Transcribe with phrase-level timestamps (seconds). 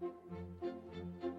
[0.00, 0.12] thank
[1.22, 1.37] you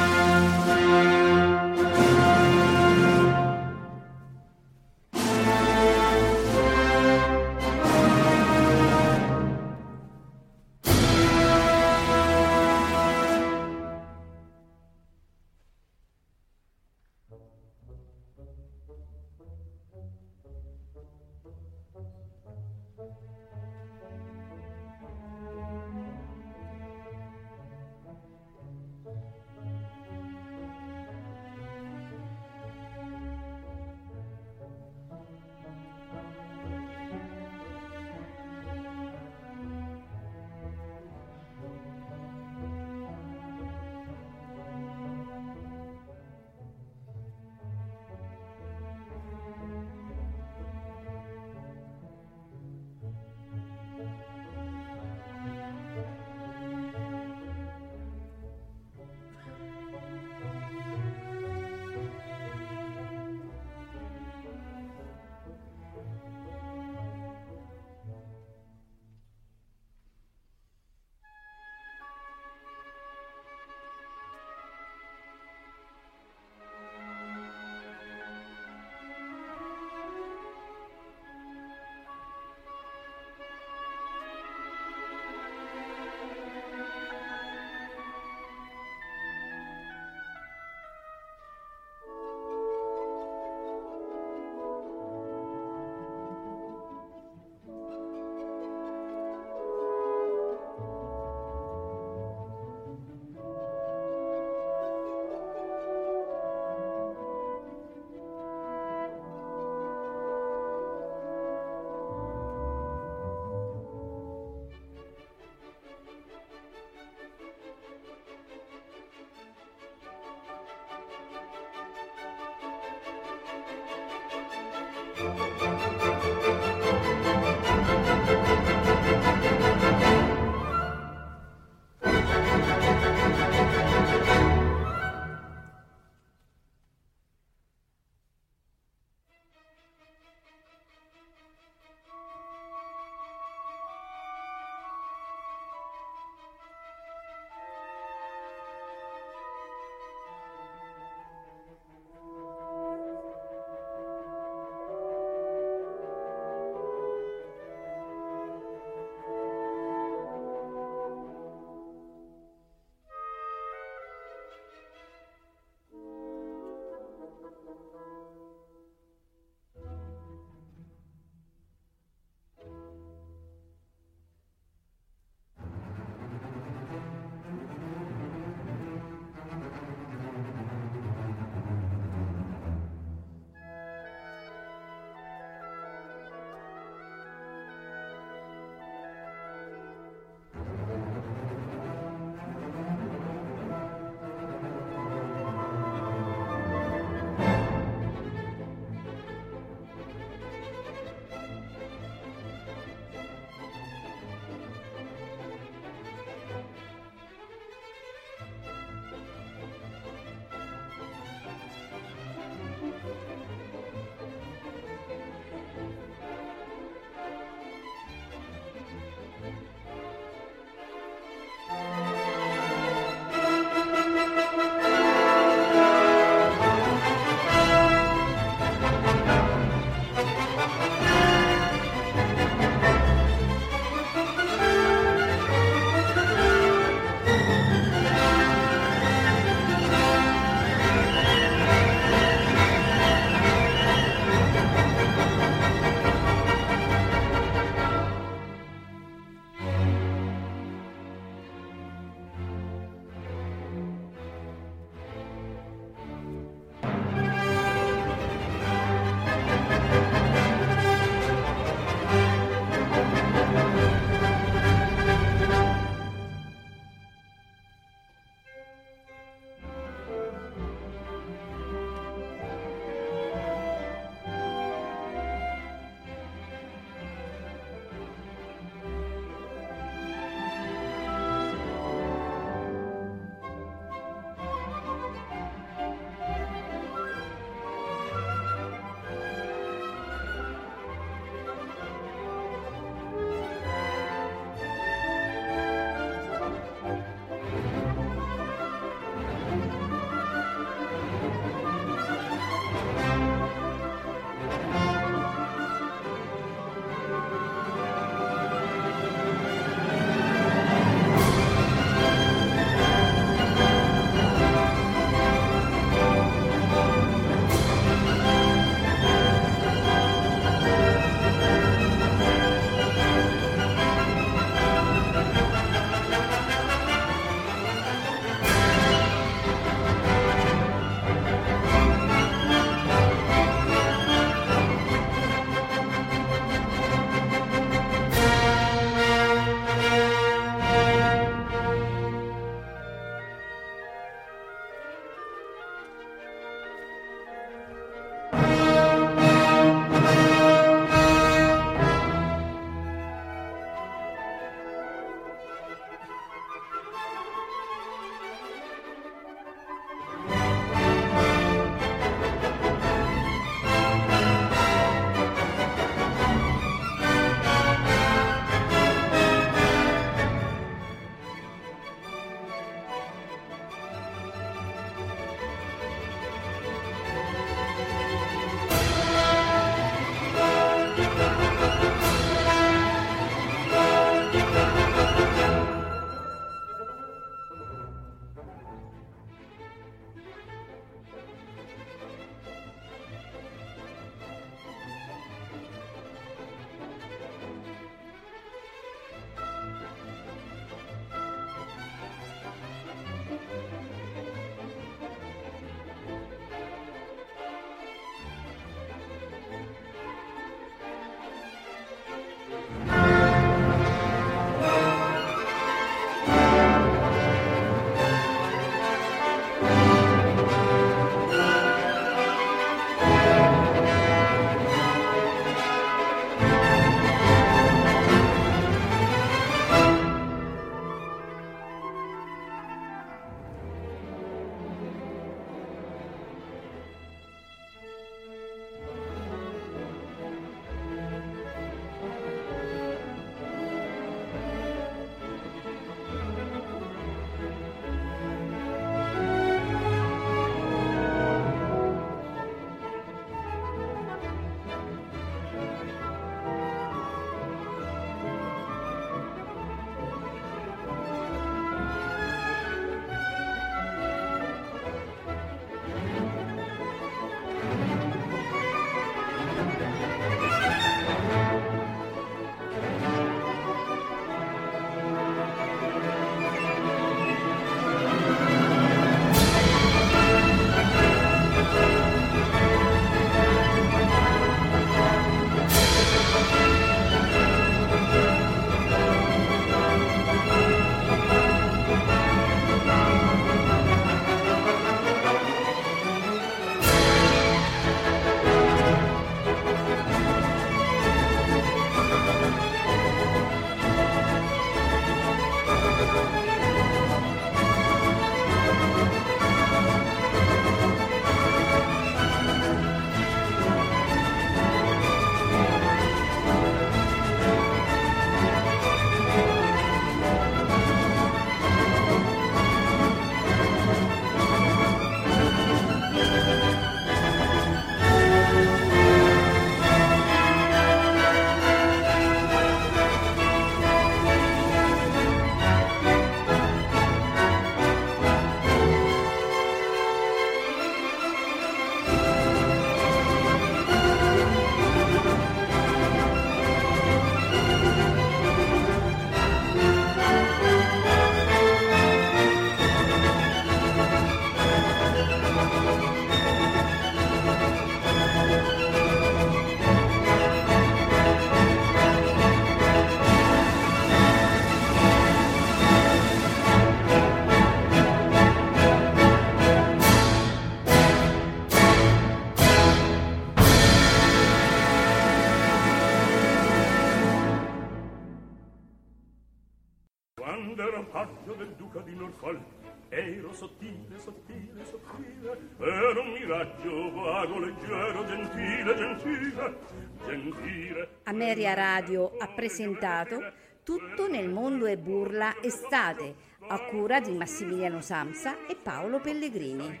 [591.24, 593.52] Ameria Radio ha presentato
[593.82, 596.34] Tutto nel mondo è burla estate
[596.68, 600.00] a cura di Massimiliano Samsa e Paolo Pellegrini.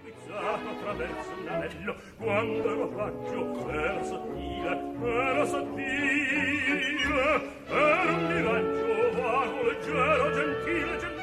[2.18, 2.68] Quando
[8.10, 11.13] un miraggio vago, leggero, gentile, gentile.